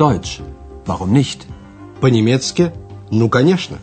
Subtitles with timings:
[0.00, 0.40] Deutsch.
[0.86, 1.40] Warum nicht?
[2.00, 2.72] По-немецки?
[3.10, 3.76] Ну, конечно.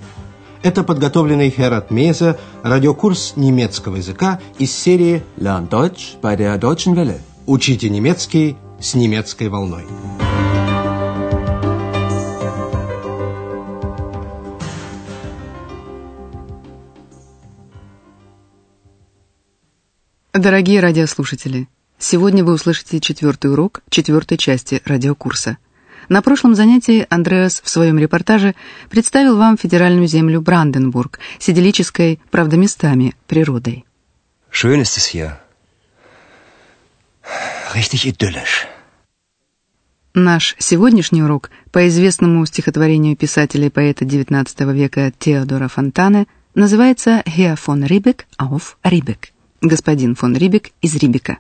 [0.63, 7.19] Это подготовленный Херат Мейзе радиокурс немецкого языка из серии Lern Deutsch bei der Deutschen Welle.
[7.45, 9.85] «Учите немецкий с немецкой волной».
[20.33, 21.67] Дорогие радиослушатели,
[21.99, 25.57] сегодня вы услышите четвертый урок четвертой части радиокурса.
[26.09, 28.55] На прошлом занятии Андреас в своем репортаже
[28.89, 33.85] представил вам федеральную землю Бранденбург с идиллической, правда местами, природой.
[34.51, 35.37] Schön ist es hier.
[37.75, 38.65] Richtig idyllisch.
[40.13, 47.55] Наш сегодняшний урок по известному стихотворению писателя и поэта XIX века Теодора Фонтане называется «Herr
[47.55, 49.31] von Riebeck auf Riebeck»
[49.61, 51.39] господин фон Рибек из Рибека.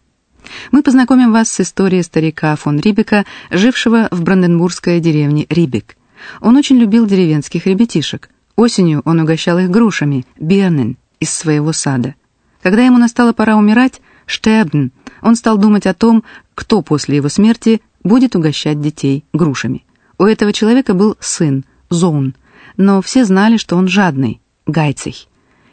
[0.71, 5.97] Мы познакомим вас с историей старика фон Рибека, жившего в бранденбургской деревне Рибек.
[6.41, 8.29] Он очень любил деревенских ребятишек.
[8.55, 12.15] Осенью он угощал их грушами, бернен, из своего сада.
[12.61, 16.23] Когда ему настала пора умирать, штебн, он стал думать о том,
[16.55, 19.85] кто после его смерти будет угощать детей грушами.
[20.17, 22.35] У этого человека был сын, Зоун,
[22.75, 25.27] но все знали, что он жадный, гайцей.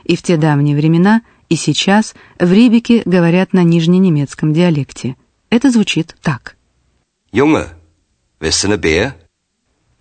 [0.05, 5.17] И в те давние времена– и сейчас в Рибике говорят на нижненемецком диалекте.
[5.50, 6.56] Это звучит так.
[7.33, 7.69] Junge,
[8.41, 9.14] willst du eine?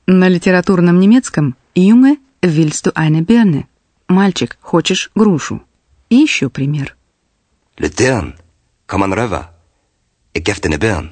[0.05, 3.65] На литературном немецком «Junge, willst du eine Birne?»
[4.07, 5.61] «Мальчик, хочешь грушу?»
[6.09, 6.95] И еще пример.
[9.13, 9.49] Rüber.
[10.33, 11.11] Ich geb dir eine Birn.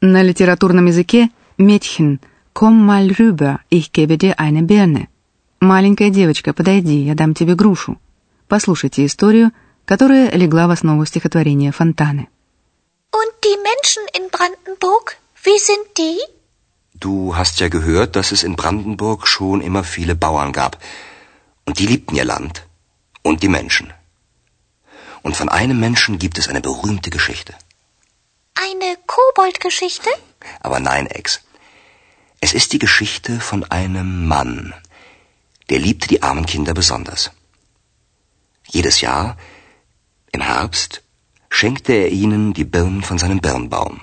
[0.00, 2.18] На литературном языке «Mädchen,
[2.52, 5.08] komm mal rüber, ich gebe dir eine Birne».
[5.60, 7.98] «Маленькая девочка, подойди, я дам тебе грушу».
[8.47, 9.51] Послушайте историю,
[9.85, 12.27] которая легла в основу стихотворения Фонтаны.
[13.11, 16.19] Und die Menschen in Brandenburg, wie sind die?
[16.93, 20.77] Du hast ja gehört, dass es in Brandenburg schon immer viele Bauern gab.
[21.65, 22.65] Und die liebten ihr Land
[23.23, 23.93] und die Menschen.
[25.21, 27.53] Und von einem Menschen gibt es eine berühmte Geschichte.
[28.55, 30.09] Eine Koboldgeschichte?
[30.61, 31.41] Aber nein, Ex.
[32.39, 34.73] Es ist die Geschichte von einem Mann.
[35.69, 37.31] Der liebte die armen Kinder besonders.
[38.70, 39.36] Jedes Jahr,
[40.30, 41.02] im Herbst,
[41.48, 44.00] schenkte er ihnen die Birnen von seinem Birnbaum.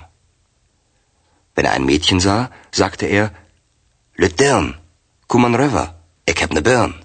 [1.54, 3.32] Wenn er ein Mädchen sah, sagte er,
[4.16, 4.78] Lüt Dirn,
[5.28, 6.96] komm an rüber, ich hab ne Birn.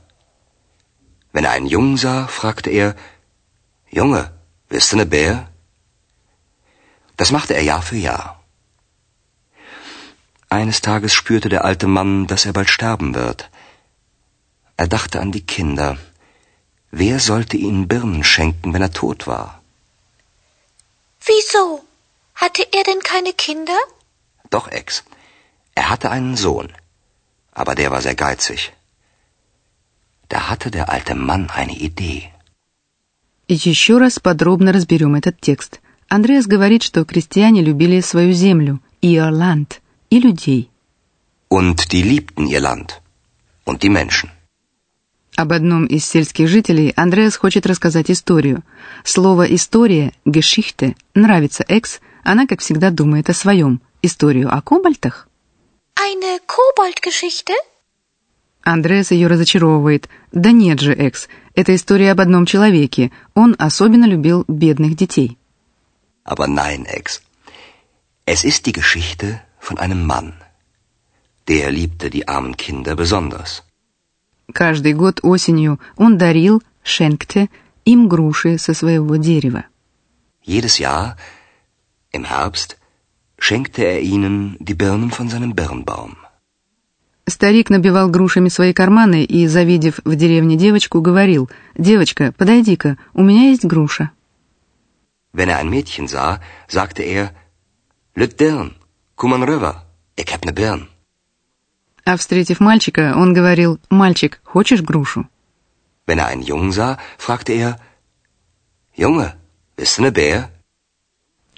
[1.32, 2.96] Wenn er einen Jungen sah, fragte er,
[3.90, 4.32] Junge,
[4.68, 5.48] willst du ne Bär?
[7.16, 8.42] Das machte er Jahr für Jahr.
[10.48, 13.50] Eines Tages spürte der alte Mann, dass er bald sterben wird.
[14.76, 15.98] Er dachte an die Kinder,
[16.91, 19.61] Wer sollte ihnen Birnen schenken, wenn er tot war?
[21.25, 21.83] Wieso?
[22.35, 23.79] Hatte er denn keine Kinder?
[24.49, 25.03] Doch, Ex.
[25.73, 26.69] Er hatte einen Sohn.
[27.51, 28.71] Aber der war sehr geizig.
[30.29, 32.31] Da hatte der alte Mann eine Idee.
[33.47, 35.79] Еще раз подробно разберем этот текст.
[36.07, 40.69] Андреас говорит, что крестьяне любили свою землю, ihr Land, и людей.
[41.49, 43.01] Und die liebten ihr Land.
[43.65, 44.29] Und die Menschen.
[45.40, 48.62] Об одном из сельских жителей Андреас хочет рассказать историю.
[49.04, 53.80] Слово «история»— «geschichte» нравится Экс, она, как всегда, думает о своем.
[54.02, 55.28] Историю о кобальтах?
[55.96, 57.54] Eine Koboldgeschichte?
[58.64, 60.10] Андреас ее разочаровывает.
[60.30, 63.10] Да нет же, Экс, это история об одном человеке.
[63.32, 65.38] Он особенно любил бедных детей.
[66.22, 67.22] Aber nein, Ex.
[68.26, 70.34] Es ist die Geschichte von einem Mann.
[71.48, 73.62] Der liebte die armen Kinder besonders.
[74.52, 77.48] Каждый год осенью он дарил, schenkte,
[77.84, 79.64] им груши со своего дерева.
[80.44, 81.16] Jedes Jahr,
[82.12, 82.78] im Herbst,
[83.38, 86.16] schenkte er ihnen die Birnen von seinem Birnbaum.
[87.26, 93.50] Старик набивал грушами свои карманы и, завидев в деревне девочку, говорил, «Девочка, подойди-ка, у меня
[93.50, 94.10] есть груша».
[95.32, 97.30] Wenn er ein Mädchen sah, sagte er,
[98.16, 98.74] Lüt Dirn,
[99.14, 99.86] komm an rüber,
[100.16, 100.88] ich hab ne Birn.
[102.10, 105.28] А встретив мальчика, он говорил, «Мальчик, хочешь грушу?»
[106.08, 107.78] Wenn er einen Jungen sah, fragte er,
[108.96, 109.36] Junge,
[109.76, 110.50] bist du ne Bär?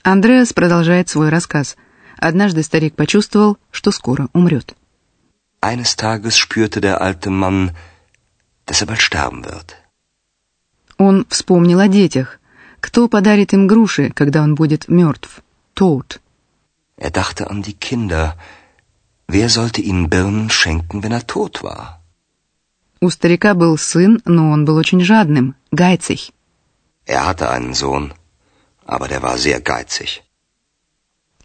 [0.03, 1.77] Андреас продолжает свой рассказ.
[2.19, 4.77] Однажды старик почувствовал, что скоро умрет.
[5.63, 7.71] Eines Tages spürte der alte Mann,
[8.67, 9.77] dass er bald sterben wird.
[10.99, 12.39] Он вспомнил о детях.
[12.81, 15.43] Кто подарит им груши, когда он будет мертв?
[15.73, 16.21] Тот.
[16.99, 18.37] Er dachte an die Kinder.
[19.37, 21.85] Wer sollte ihnen Birnen schenken, wenn er tot war?
[23.01, 26.21] У старика был сын, но он был очень жадным, гайцей.
[27.07, 28.13] Er hatte einen Sohn,
[28.85, 30.23] aber der war sehr geizig.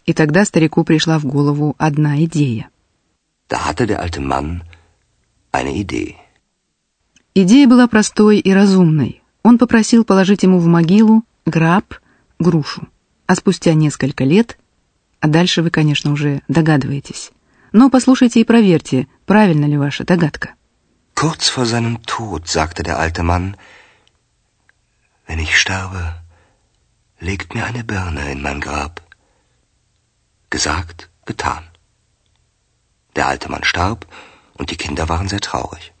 [0.04, 2.68] И тогда старику пришла в голову одна идея.
[3.48, 4.62] Da hatte der alte Mann
[5.50, 6.16] eine Idee.
[7.34, 9.22] Идея была простой и разумной.
[9.42, 11.94] Он попросил положить ему в могилу граб,
[12.38, 12.86] грушу.
[13.26, 14.58] А спустя несколько лет,
[15.20, 17.32] а дальше вы, конечно, уже догадываетесь,
[17.77, 20.55] но послушайте и проверьте, правильно ли ваша догадка.
[21.15, 23.55] Kurz vor seinem Tod sagte der alte Mann,
[25.27, 26.15] wenn ich sterbe,
[27.19, 29.01] legt mir eine Birne in mein Grab.
[30.49, 31.63] Gesagt, getan.
[33.15, 34.05] Der alte Mann starb
[34.55, 35.93] und die Kinder waren sehr traurig.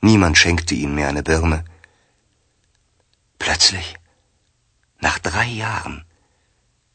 [0.00, 1.64] Niemand schenkte ihnen mehr eine Birne.
[3.38, 3.94] Plötzlich,
[5.00, 6.04] nach drei Jahren,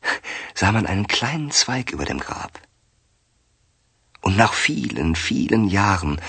[0.53, 2.59] sah man einen kleinen Zweig über dem Grab.
[4.20, 6.20] Und nach vielen, vielen Jahren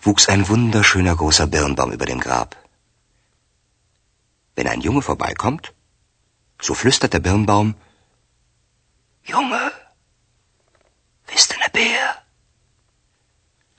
[0.00, 2.56] wuchs ein wunderschöner großer Birnbaum über dem Grab.
[4.56, 5.72] Wenn ein Junge vorbeikommt,
[6.60, 7.74] so flüstert der Birnbaum,
[9.24, 9.72] Junge,
[11.26, 12.22] bist du ne Bär?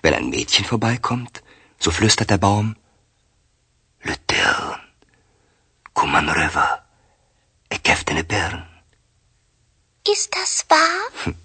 [0.02, 1.44] Wenn ein Mädchen vorbeikommt,
[1.80, 2.76] so flüstert der Baum,
[4.02, 4.80] Le Dirn,
[5.94, 6.84] Kuman River,
[7.70, 8.68] ich hef ne Birn.
[10.08, 11.34] Ist das wahr?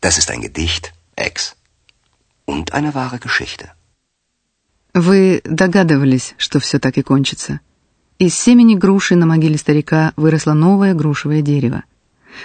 [0.00, 1.57] Das ist ein Gedicht, Ex.
[2.54, 3.66] Und eine wahre Geschichte.
[4.94, 7.60] Вы догадывались, что все так и кончится.
[8.18, 11.84] Из семени груши на могиле старика выросло новое грушевое дерево.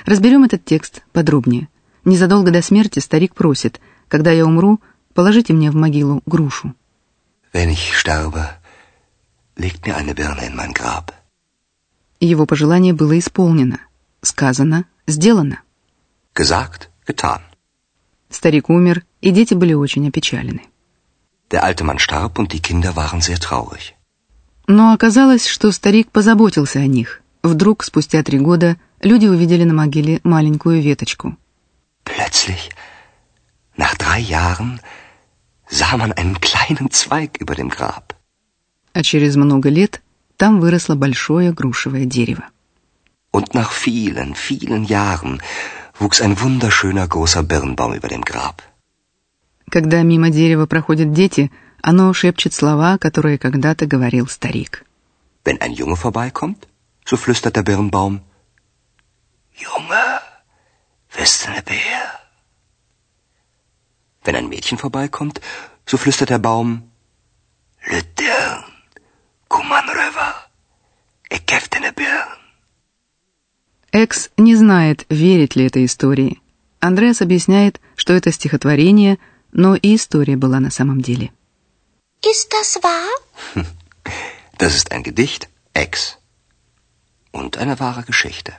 [0.05, 1.69] Разберем этот текст подробнее.
[2.03, 3.79] Незадолго до смерти старик просит,
[4.09, 4.81] когда я умру,
[5.13, 6.75] положите мне в могилу грушу.
[7.53, 8.49] Wenn ich sterbe,
[9.55, 11.13] legt mir eine Birne in mein Grab.
[12.19, 13.79] Его пожелание было исполнено.
[14.21, 15.59] Сказано, сделано.
[16.35, 17.41] Gesagt, getan.
[18.29, 20.63] Старик умер, и дети были очень опечалены.
[21.49, 23.95] Der alte Mann starb und die Kinder waren sehr traurig.
[24.67, 27.21] Но оказалось, что старик позаботился о них.
[27.41, 31.37] Вдруг, спустя три года, люди увидели на могиле маленькую веточку.
[32.03, 32.63] Plötzlich,
[33.77, 34.81] nach drei Jahren,
[35.69, 38.15] sah man einen kleinen Zweig über dem Grab.
[38.93, 40.01] А через много лет
[40.37, 42.43] там выросло большое грушевое дерево.
[43.31, 45.41] Und nach vielen, vielen Jahren
[45.97, 48.61] wuchs ein wunderschöner großer Birnbaum über dem Grab.
[49.73, 54.85] Когда мимо дерева проходят дети, оно шепчет слова, которые когда-то говорил старик.
[55.43, 56.67] Wenn ein Junge vorbeikommt,
[57.03, 58.21] so flüstert der Birnbaum,
[59.55, 60.05] Junge,
[61.17, 62.05] bist du ne Bär?
[64.23, 65.41] Wenn ein Mädchen vorbeikommt,
[65.87, 66.83] so flüstert der Baum,
[69.47, 69.87] Kuman
[71.95, 72.27] Birn.
[73.91, 76.39] Экс не знает, верить ли этой истории.
[76.79, 79.17] Андреас объясняет, что это стихотворение,
[79.53, 81.31] но и история была на самом деле.
[82.21, 83.09] Ist das wahr?
[84.57, 86.17] Das ist ein Gedicht, Ex.
[87.31, 88.53] Und eine wahre Geschichte.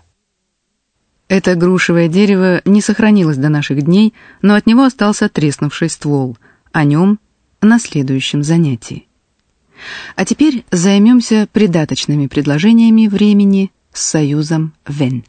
[1.28, 6.36] Это грушевое дерево не сохранилось до наших дней, но от него остался треснувший ствол.
[6.72, 7.18] О нем
[7.62, 9.08] на следующем занятии.
[10.16, 15.24] А теперь займемся придаточными предложениями времени с союзом «wenn».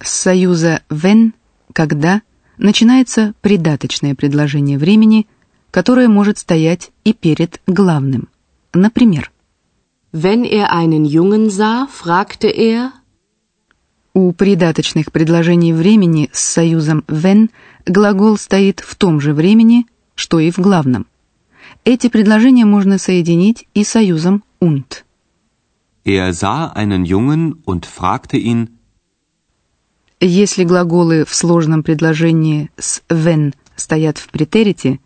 [0.00, 1.32] С союза «wenn»—
[1.72, 2.22] «когда»
[2.56, 5.26] начинается придаточное предложение времени,
[5.70, 8.28] которое может стоять и перед главным.
[8.72, 9.30] Например,
[10.12, 12.92] Wenn er einen Jungen sah, fragte er,
[14.14, 17.50] у придаточных предложений времени с союзом «when»
[17.86, 21.06] глагол стоит в том же времени, что и в главном.
[21.84, 25.04] Эти предложения можно соединить и союзом «und».
[26.04, 28.77] Er sah einen Jungen und fragte ihn,
[30.20, 34.98] Если глаголы в сложном предложении с «when» стоят в претерите,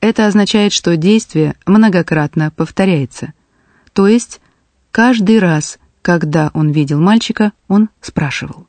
[0.00, 3.32] это означает, что действие многократно повторяется.
[3.92, 4.40] То есть
[4.90, 8.66] каждый раз, когда он видел мальчика, он спрашивал.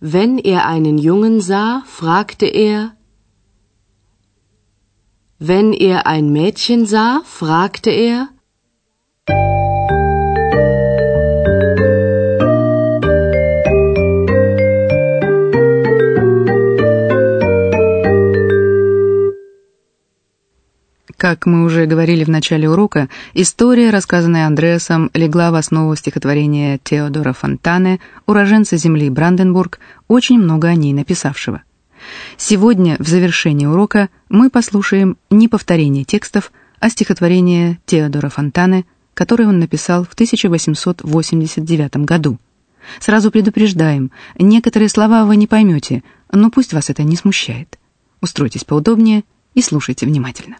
[0.00, 2.92] wenn er einen Jungen sah, fragte er,
[5.38, 8.28] wenn er ein Mädchen sah, fragte er,
[21.18, 27.32] Как мы уже говорили в начале урока, история, рассказанная Андреасом, легла в основу стихотворения Теодора
[27.32, 31.64] Фонтане, уроженца земли Бранденбург, очень много о ней написавшего.
[32.36, 38.84] Сегодня, в завершении урока, мы послушаем не повторение текстов, а стихотворение Теодора Фонтане,
[39.14, 42.38] которое он написал в 1889 году.
[43.00, 47.76] Сразу предупреждаем, некоторые слова вы не поймете, но пусть вас это не смущает.
[48.20, 50.58] Устройтесь поудобнее и слушайте внимательно.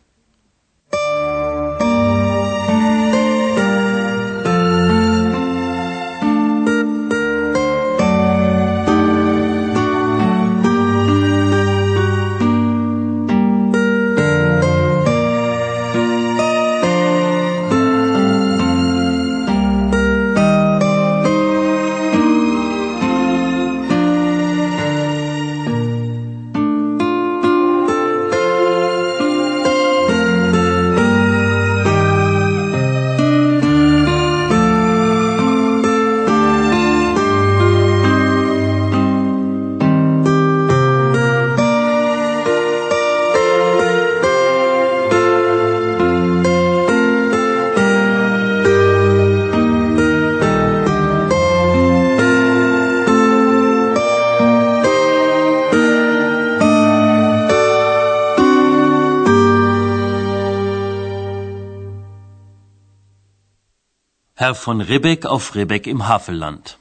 [64.41, 66.79] Herr von Ribbeck auf Ribbeck im Havelland.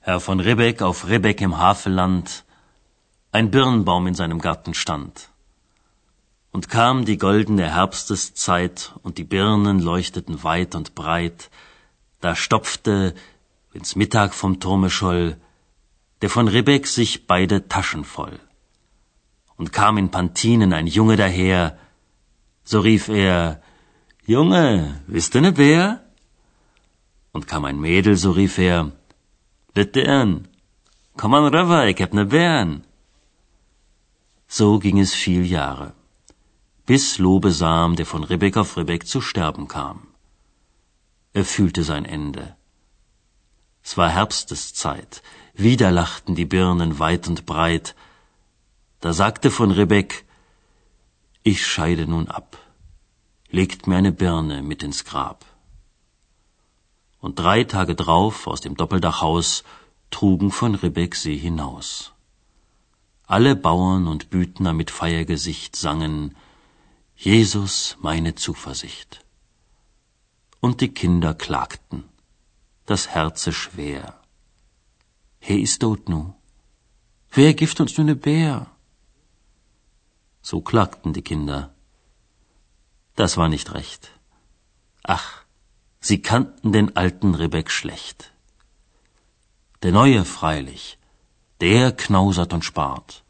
[0.00, 2.44] Herr von Ribbeck auf Ribbeck im Havelland,
[3.30, 5.30] ein Birnbaum in seinem Garten stand.
[6.50, 11.48] Und kam die goldene Herbsteszeit, und die Birnen leuchteten weit und breit,
[12.20, 13.14] da stopfte,
[13.72, 15.38] wenn's Mittag vom Turme scholl,
[16.20, 18.38] der von Ribbeck sich beide Taschen voll.
[19.56, 21.78] Und kam in Pantinen ein Junge daher,
[22.62, 23.61] so rief er,
[24.24, 26.00] Junge, bist du ne Bär?
[27.32, 28.92] Und kam ein Mädel, so rief er,
[29.74, 30.46] Litern,
[31.16, 32.84] komm an rüber, ich hab ne Bären.
[34.46, 35.94] So ging es viel Jahre,
[36.86, 40.06] bis Lobesam, der von Ribbeck auf Ribbeck zu sterben kam.
[41.32, 42.54] Er fühlte sein Ende.
[43.82, 45.20] Es war Herbsteszeit,
[45.54, 47.96] wieder lachten die Birnen weit und breit.
[49.00, 50.24] Da sagte von Ribbeck,
[51.42, 52.56] ich scheide nun ab
[53.52, 55.44] legt mir eine Birne mit ins Grab.
[57.20, 59.62] Und drei Tage drauf aus dem Doppeldachhaus
[60.10, 62.12] trugen von Ribbeck sie hinaus.
[63.26, 66.34] Alle Bauern und Büdner mit Feiergesicht sangen
[67.14, 69.24] Jesus meine Zuversicht.
[70.60, 72.04] Und die Kinder klagten,
[72.86, 74.18] das Herze schwer.
[75.38, 76.34] He ist tot nu.
[77.30, 78.66] Wer gift uns nu ne Bär?
[80.40, 81.71] So klagten die Kinder
[83.16, 84.10] das war nicht recht.
[85.02, 85.42] Ach,
[86.00, 88.32] sie kannten den alten Ribbeck schlecht.
[89.82, 90.98] Der neue freilich,
[91.60, 93.24] der knausert und spart,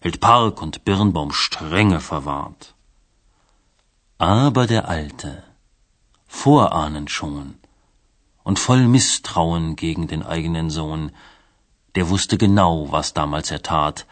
[0.00, 2.74] hält Park und Birnbaum strenge verwahrt.
[4.18, 5.44] Aber der alte,
[6.26, 7.56] vorahnend schon
[8.42, 11.12] und voll Misstrauen gegen den eigenen Sohn,
[11.94, 14.06] der wusste genau, was damals er tat,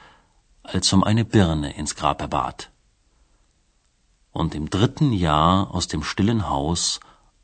[0.62, 2.70] als um eine Birne ins Grab er bat
[4.36, 7.00] und im dritten Jahr aus dem stillen Haus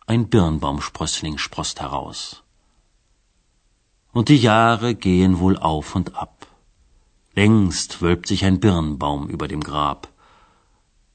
[0.07, 2.43] ein Birnbaumsprössling sproßt heraus.
[4.13, 6.47] Und die Jahre gehen wohl auf und ab.
[7.35, 10.09] Längst wölbt sich ein Birnbaum über dem Grab.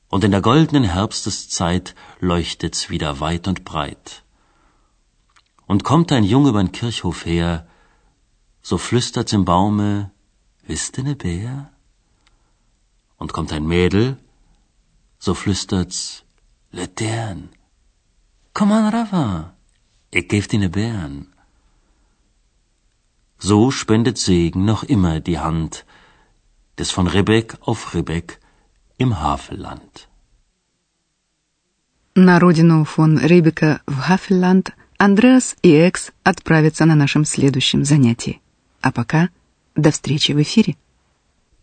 [0.10, 4.24] Und in der goldenen Herbsteszeit leuchtet's wieder weit und breit.
[5.67, 7.67] Und kommt ein Junge übern Kirchhof her,
[8.63, 10.10] so flüstert's im Baume,
[10.65, 11.69] wisst ne Bär?
[13.17, 14.17] Und kommt ein Mädel,
[15.18, 16.25] so flüstert's
[16.72, 17.40] Letern.
[18.54, 19.54] Komm an, Rafa,
[20.11, 21.16] ich geb dir ne Bären.
[23.38, 25.84] So spendet Segen noch immer die Hand
[26.78, 28.28] des von Ribbeck auf Ribbeck
[28.99, 30.08] im Havelland.
[32.14, 38.40] На родину фон Рибека в Хафелланд Андреас и Экс отправятся на нашем следующем занятии.
[38.82, 39.30] А пока
[39.75, 40.76] до встречи в эфире.